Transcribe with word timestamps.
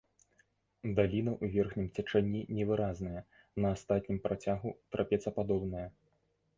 Даліна 0.99 1.31
ў 1.43 1.57
верхнім 1.57 1.87
цячэнні 1.95 2.41
невыразная, 2.61 3.21
на 3.65 3.77
астатнім 3.77 4.17
працягу 4.27 4.69
трапецападобная. 4.93 5.89